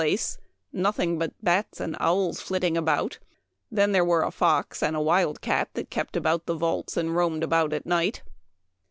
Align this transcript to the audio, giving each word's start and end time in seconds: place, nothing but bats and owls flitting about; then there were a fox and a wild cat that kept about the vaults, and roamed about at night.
place, 0.03 0.39
nothing 0.73 1.19
but 1.19 1.31
bats 1.43 1.79
and 1.79 1.95
owls 1.99 2.41
flitting 2.41 2.75
about; 2.75 3.19
then 3.71 3.91
there 3.91 4.03
were 4.03 4.23
a 4.23 4.31
fox 4.31 4.81
and 4.81 4.95
a 4.95 4.99
wild 4.99 5.41
cat 5.41 5.69
that 5.75 5.91
kept 5.91 6.17
about 6.17 6.47
the 6.47 6.55
vaults, 6.55 6.97
and 6.97 7.15
roamed 7.15 7.43
about 7.43 7.71
at 7.71 7.85
night. 7.85 8.23